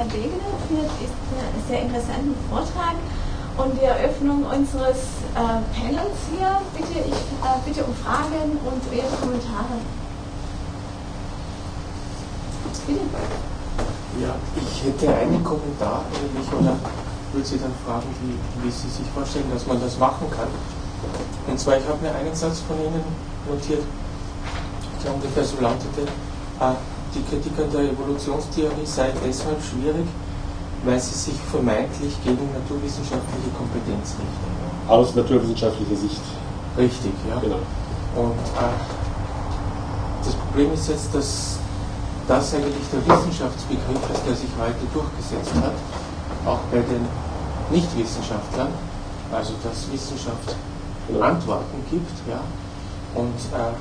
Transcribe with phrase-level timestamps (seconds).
[0.00, 2.96] Herr Wegener für diesen sehr interessanten Vortrag
[3.58, 4.96] und die Eröffnung unseres
[5.36, 6.56] äh, Panels hier.
[6.72, 9.76] Bitte, ich äh, bitte um Fragen und Ihre Kommentare.
[12.86, 13.00] Bitte.
[14.24, 16.76] Ja, ich hätte einen Kommentar eigentlich oder
[17.34, 20.48] würde Sie dann fragen, wie, wie Sie sich vorstellen, dass man das machen kann.
[21.46, 23.04] Und zwar, ich habe mir einen Satz von Ihnen
[23.46, 23.84] notiert,
[25.04, 26.08] der ungefähr so lautete,
[26.58, 26.72] äh,
[27.14, 30.06] die Kritik an der Evolutionstheorie sei deshalb schwierig,
[30.84, 34.50] weil sie sich vermeintlich gegen naturwissenschaftliche Kompetenz richtet.
[34.88, 36.22] Aus naturwissenschaftlicher Sicht.
[36.78, 37.38] Richtig, ja.
[37.40, 37.60] Genau.
[38.16, 38.74] Und äh,
[40.24, 41.58] das Problem ist jetzt, dass
[42.28, 45.76] das eigentlich der Wissenschaftsbegriff ist, der sich heute durchgesetzt hat,
[46.46, 47.06] auch bei den
[47.70, 48.68] Nichtwissenschaftlern,
[49.32, 50.56] also dass Wissenschaft
[51.08, 51.24] genau.
[51.24, 52.40] Antworten gibt, ja.
[53.14, 53.74] Und äh,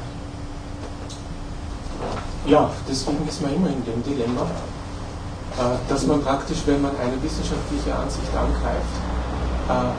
[2.50, 7.22] ja, deswegen ist man immer in dem Dilemma, äh, dass man praktisch, wenn man eine
[7.22, 8.96] wissenschaftliche Ansicht angreift,
[9.70, 9.94] äh,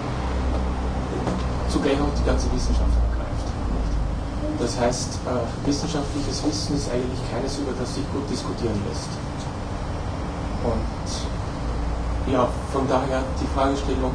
[1.70, 3.46] zugleich auch die ganze Wissenschaft angreift.
[4.58, 9.10] Das heißt, äh, wissenschaftliches Wissen ist eigentlich keines, über das sich gut diskutieren lässt.
[10.66, 14.12] Und ja, von daher die Fragestellung,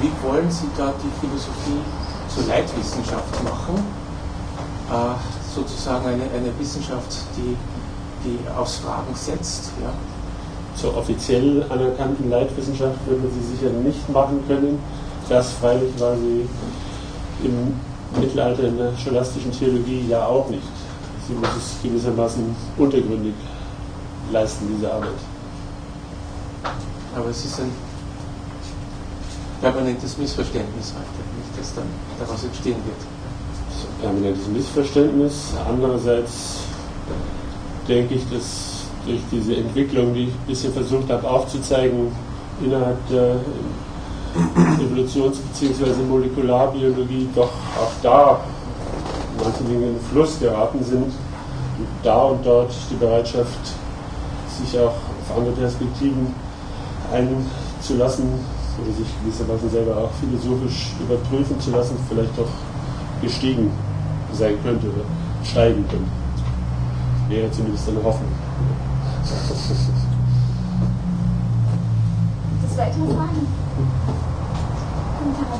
[0.00, 1.82] wie wollen Sie da die Philosophie
[2.28, 3.84] zur Leitwissenschaft machen?
[5.54, 7.56] Sozusagen eine, eine Wissenschaft, die,
[8.24, 9.70] die aufs Fragen setzt.
[9.80, 9.92] Ja.
[10.76, 14.78] Zur offiziell anerkannten Leitwissenschaft würden sie sicher nicht machen können.
[15.28, 16.48] Das freilich war sie
[17.44, 17.74] im
[18.20, 20.62] Mittelalter in der scholastischen Theologie ja auch nicht.
[21.26, 23.34] Sie muss es gewissermaßen untergründig
[24.30, 25.10] leisten, diese Arbeit.
[27.16, 27.70] Aber es ist ein
[29.60, 31.06] permanentes Missverständnis heute,
[31.38, 31.86] nicht, das dann
[32.18, 33.23] daraus entstehen wird
[34.04, 35.54] permanentes Missverständnis.
[35.66, 36.58] Andererseits
[37.88, 42.08] denke ich, dass durch diese Entwicklung, die ich ein bisschen versucht habe aufzuzeigen,
[42.62, 43.36] innerhalb der
[44.80, 46.02] Evolutions- bzw.
[46.08, 48.40] Molekularbiologie doch auch da
[49.42, 51.04] manche Dinge in Fluss geraten sind.
[51.04, 53.58] Und da und dort die Bereitschaft,
[54.60, 56.32] sich auch auf andere Perspektiven
[57.12, 58.26] einzulassen
[58.80, 62.48] oder sich gewissermaßen selber auch philosophisch überprüfen zu lassen, vielleicht doch
[63.20, 63.70] gestiegen
[64.34, 65.04] sein könnte oder
[65.44, 66.10] steigen könnte.
[67.28, 68.32] Wäre zumindest eine Hoffnung.
[72.62, 73.46] Das weitere Fragen?
[75.18, 75.56] Kommentare.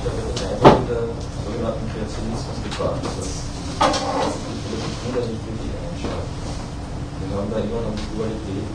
[0.00, 1.04] Ich habe den Eindruck, in der
[1.44, 3.46] sogenannten Kreationismus gebracht, dass
[3.78, 6.26] die Philosophie da nicht wirklich einschaut.
[7.20, 8.66] Wir haben da immer noch die Dualität,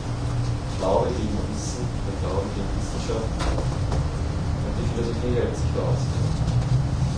[0.78, 3.26] Glaube gegen Wissen, der Glaube gegen Wissenschaft.
[3.26, 6.00] Und die Philosophie hält sich da aus.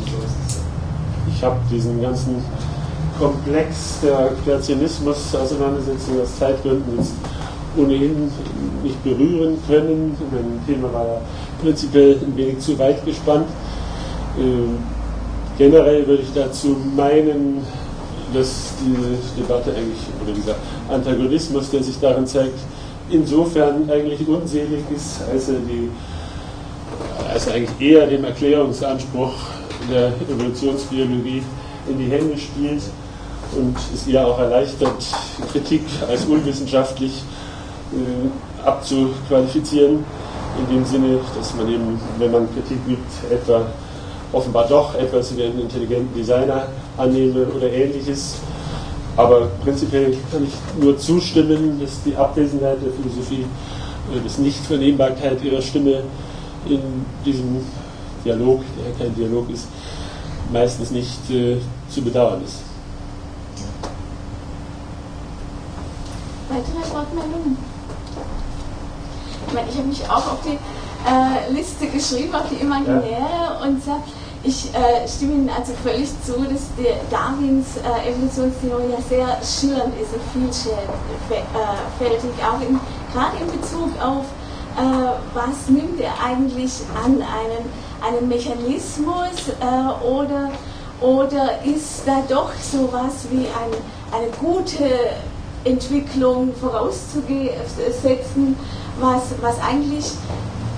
[0.08, 0.77] So ist es
[1.34, 2.36] ich habe diesen ganzen
[3.18, 7.12] Komplex der Kreationismus-Auseinandersetzung aus Zeitgründen jetzt
[7.76, 8.30] ohnehin
[8.82, 10.16] nicht berühren können.
[10.30, 11.20] Mein Thema war ja
[11.60, 13.46] prinzipiell ein wenig zu weit gespannt.
[14.38, 14.78] Ähm,
[15.56, 17.62] generell würde ich dazu meinen,
[18.32, 20.54] dass diese Debatte eigentlich, oder dieser
[20.88, 22.58] Antagonismus, der sich darin zeigt,
[23.10, 25.88] insofern eigentlich unselig ist, als er, die,
[27.32, 29.32] als er eigentlich eher dem Erklärungsanspruch
[29.90, 31.42] der Evolutionsbiologie
[31.88, 32.82] in die Hände spielt
[33.56, 35.04] und es ihr auch erleichtert,
[35.52, 37.22] Kritik als unwissenschaftlich
[37.92, 40.04] äh, abzuqualifizieren,
[40.58, 43.66] in dem Sinne, dass man eben, wenn man Kritik übt, etwa
[44.32, 46.66] offenbar doch etwas wie einen intelligenten Designer
[46.96, 48.34] annehme oder ähnliches.
[49.16, 53.46] Aber prinzipiell kann ich nur zustimmen, dass die Abwesenheit der Philosophie,
[54.22, 56.02] das Nichtvernehmbarkeit ihrer Stimme
[56.68, 56.80] in
[57.24, 57.64] diesem
[58.24, 59.66] Dialog, der kein Dialog ist,
[60.52, 61.58] meistens nicht äh,
[61.88, 62.56] zu bedauern ist.
[66.48, 67.58] Weitere Wortmeldungen?
[69.46, 70.58] Ich meine, ich habe mich auch auf die
[71.06, 73.60] äh, Liste geschrieben, auf die imaginäre ja.
[73.64, 74.02] und sage,
[74.44, 79.94] ich äh, stimme Ihnen also völlig zu, dass die Darwins äh, Evolutionstheorie ja sehr schillernd
[80.00, 82.78] ist und vielfältig, äh, auch in,
[83.12, 84.26] gerade in Bezug auf,
[85.34, 86.72] was nimmt er eigentlich
[87.04, 90.50] an einen einen Mechanismus äh, oder,
[91.00, 93.72] oder ist da doch sowas wie ein,
[94.12, 94.88] eine gute
[95.64, 98.56] Entwicklung vorauszusetzen,
[99.00, 100.12] was, was eigentlich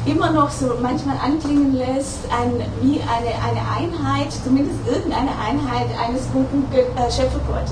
[0.06, 6.22] immer noch so manchmal anklingen lässt, ein, wie eine, eine Einheit, zumindest irgendeine Einheit eines
[6.32, 7.70] guten äh, Schöpfergottes.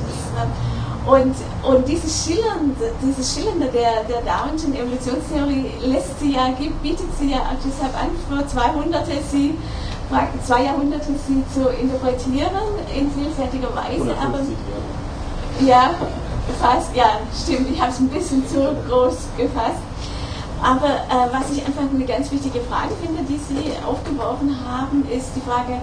[1.07, 1.35] Und,
[1.69, 7.31] und dieses Schillernde, dieses Schillernde der, der Darwinschen Evolutionstheorie lässt sie ja, gibt, bietet sie
[7.31, 9.55] ja deshalb an, für zwei Hunderte sie,
[10.47, 14.17] zwei Jahrhunderte sie zu interpretieren in vielfältiger Weise.
[14.17, 14.41] Aber,
[15.61, 15.91] ja,
[16.47, 16.91] gefasst.
[16.95, 19.85] Ja, stimmt, ich habe es ein bisschen zu groß gefasst.
[20.63, 25.31] Aber äh, was ich einfach eine ganz wichtige Frage finde, die Sie aufgeworfen haben, ist
[25.37, 25.81] die Frage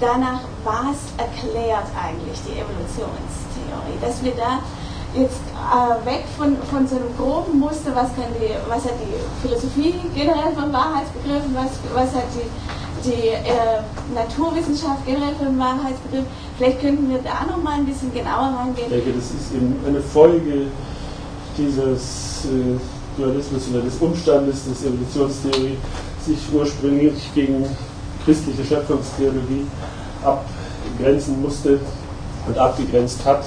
[0.00, 3.98] danach, was erklärt eigentlich die Evolutionstheorie?
[4.00, 4.60] Dass wir da
[5.16, 9.46] jetzt äh, weg von, von so einem groben Muster, was, kann die, was hat die
[9.46, 13.80] Philosophie generell von Wahrheitsbegriffen, was, was hat die, die äh,
[14.14, 16.28] Naturwissenschaft generell von Wahrheitsbegriffen,
[16.58, 18.92] vielleicht könnten wir da nochmal ein bisschen genauer reingehen.
[18.92, 20.68] Ich denke, das ist eben eine Folge
[21.56, 22.78] dieses äh,
[23.16, 25.78] Dualismus oder des Umstandes, dass Evolutionstheorie
[26.24, 27.64] sich ursprünglich gegen
[28.24, 29.66] christliche Schöpfungstheologie
[30.22, 31.78] abgrenzen musste
[32.46, 33.44] und abgegrenzt hat,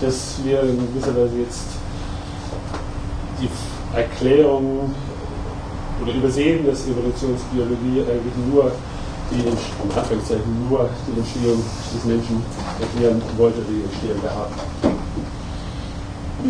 [0.00, 1.66] dass wir in gewisser Weise jetzt
[3.40, 3.48] die
[3.96, 4.94] Erklärung
[6.02, 8.70] oder übersehen, dass Evolutionsbiologie eigentlich nur
[9.30, 11.62] die, Anführungszeichen, nur die Entstehung
[11.94, 12.42] des Menschen
[12.80, 14.52] erklären wollte, die Entstehung der Art.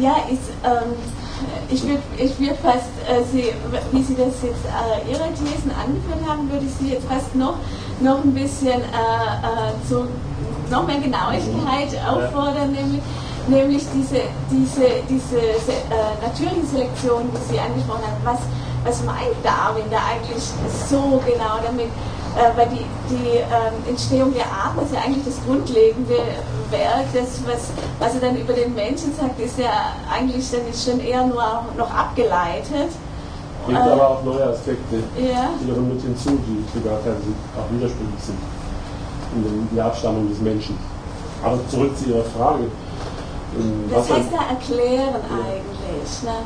[0.00, 0.94] Ja, ist, ähm,
[1.70, 3.52] ich würde ich würd fast, äh, Sie,
[3.92, 7.56] wie Sie das jetzt äh, Ihre Thesen angeführt haben, würde ich Sie jetzt fast noch,
[8.00, 10.06] noch ein bisschen äh, äh zu
[10.70, 13.00] noch mehr Genauigkeit auffordern, nämlich,
[13.48, 18.22] nämlich diese, diese, diese äh, natürliche Selektion, die Sie angesprochen haben.
[18.24, 18.40] Was,
[18.84, 20.44] was meint Darwin da eigentlich
[20.88, 21.90] so genau damit?
[22.36, 26.14] Äh, weil die, die ähm, Entstehung der Arten ist ja eigentlich das grundlegende
[26.70, 27.06] Werk.
[27.12, 31.00] Das, was, was er dann über den Menschen sagt, ist ja eigentlich dann ist schon
[31.00, 31.42] eher nur
[31.76, 32.92] noch abgeleitet.
[32.92, 35.50] Es gibt äh, aber auch neue Aspekte, ja.
[35.60, 38.38] die noch mit hinzu, die sogar auch widersprüchlich sind
[39.34, 40.78] in der Abstammung des Menschen.
[41.42, 42.64] Aber zurück zu Ihrer Frage.
[43.90, 45.36] Das heißt ja erklären ja.
[45.36, 46.22] eigentlich.
[46.22, 46.38] Ne?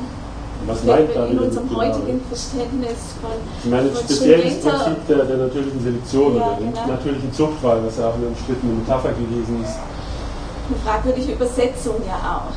[0.67, 3.33] Was meint da in unserem heutigen Verständnis von.
[3.65, 6.87] Ich meine, ein spezielles Prinzip der, der, natürlichen Selektion ja, oder der genau.
[6.87, 9.75] natürlichen Zuchtwahl, was ja auch eine umstrittene Metapher gewesen ist.
[9.75, 12.55] Eine fragwürdige Übersetzung ja auch.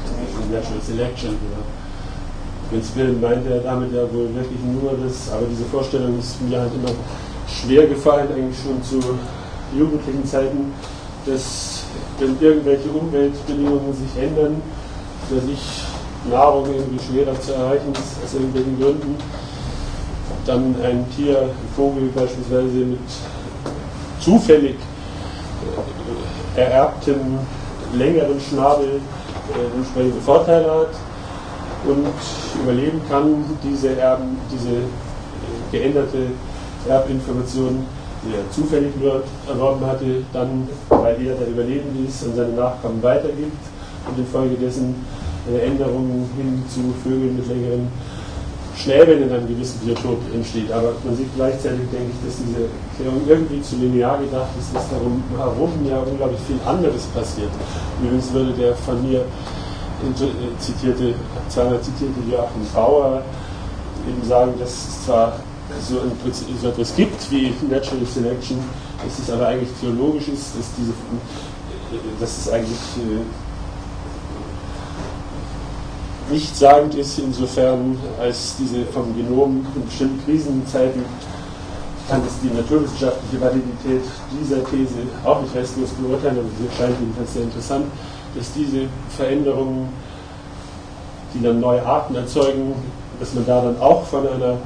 [0.53, 1.65] Natural Selection, genau.
[2.69, 6.71] Prinzipiell meint er damit ja wohl wirklich nur das, aber diese Vorstellung ist mir halt
[6.73, 6.93] immer
[7.47, 8.99] schwer gefallen, eigentlich schon zu
[9.75, 10.73] jugendlichen Zeiten,
[11.25, 11.83] dass
[12.19, 14.61] wenn irgendwelche Umweltbedingungen sich ändern,
[15.29, 15.83] dass ich
[16.29, 19.15] Nahrung irgendwie schwerer zu erreichen ist aus irgendwelchen Gründen,
[20.45, 22.99] dann ein Tier, ein Vogel beispielsweise mit
[24.19, 24.75] zufällig
[26.55, 27.39] äh, ererbtem
[27.93, 28.99] längeren Schnabel
[29.53, 30.89] äh, entsprechende Vorteile hat
[31.85, 32.07] und
[32.63, 36.27] überleben kann, diese, Erben, diese äh, geänderte
[36.87, 37.85] Erbinformation
[38.25, 38.91] die er zufällig
[39.47, 43.63] erworben hatte, dann, weil er der Überlebende ist und seine Nachkommen weitergibt
[44.07, 44.95] und infolgedessen
[45.47, 47.87] eine Änderung hin zu Vögeln mit längeren
[48.75, 50.71] Schnäbeln in einem gewissen Biotop entsteht.
[50.71, 54.89] Aber man sieht gleichzeitig, denke ich, dass diese Erklärung irgendwie zu linear gedacht ist, dass
[54.89, 57.51] darum herum ja unglaublich viel anderes passiert.
[58.01, 59.23] Übrigens würde der von mir
[60.59, 61.13] zitierte,
[61.47, 63.21] zweimal zitierte Joachim Bauer
[64.07, 65.33] eben sagen, dass zwar
[65.81, 66.01] so,
[66.61, 68.57] so etwas gibt wie Natural Selection,
[69.03, 70.93] dass es aber eigentlich theologisch ist, dass, diese,
[72.19, 73.23] dass es eigentlich äh,
[76.31, 81.03] nichtssagend ist, insofern als diese vom Genom in bestimmten Krisenzeiten
[82.09, 84.03] kann es die naturwissenschaftliche Validität
[84.39, 87.85] dieser These auch nicht restlos beurteilen, aber sie scheint jedenfalls sehr interessant,
[88.35, 89.89] dass diese Veränderungen,
[91.33, 92.75] die dann neue Arten erzeugen,
[93.19, 94.57] dass man da dann auch von einer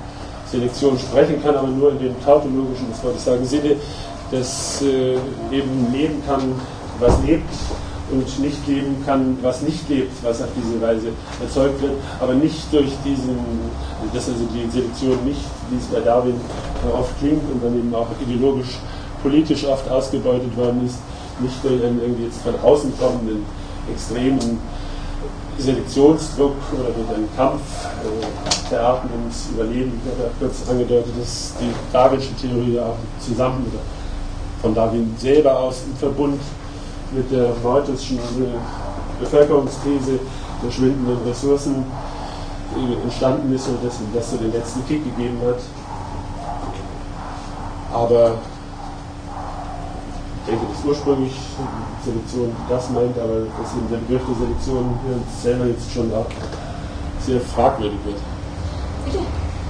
[0.51, 3.75] Selektion sprechen kann, aber nur in dem tautologischen, das wollte ich sagen, Sinne,
[4.31, 5.13] dass äh,
[5.51, 6.53] eben leben kann,
[6.99, 7.49] was lebt
[8.11, 11.09] und nicht leben kann, was nicht lebt, was auf diese Weise
[11.41, 13.37] erzeugt wird, aber nicht durch diesen,
[14.13, 16.35] dass also die Selektion nicht, wie es bei Darwin
[16.91, 18.79] oft klingt und dann eben auch ideologisch,
[19.21, 20.97] politisch oft ausgebeutet worden ist,
[21.39, 23.45] nicht durch einen irgendwie jetzt von außen kommenden
[23.91, 24.59] extremen
[25.59, 31.73] Selektionsdruck oder einen Kampf äh, der Arten ums Überleben, habe ja kurz angedeutet, dass die
[31.91, 33.81] Darwinsche Theorie ja auch zusammen oder
[34.61, 36.39] von Darwin selber aus im Verbund
[37.11, 40.19] mit der Reuterschen äh, Bevölkerungsthese
[40.63, 41.85] der schwindenden Ressourcen
[42.75, 45.59] äh, entstanden ist und das, das so den letzten Kick gegeben hat.
[47.93, 48.35] Aber
[50.49, 51.33] denke, dass ursprünglich
[52.03, 54.99] Selektion das meint, aber dass eben der Begriff der Selektion
[55.41, 56.11] selber jetzt schon
[57.19, 58.38] sehr fragwürdig wird.